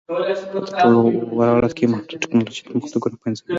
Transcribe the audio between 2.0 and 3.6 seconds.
ټکنالوژیکي پرمختګونه پنځوي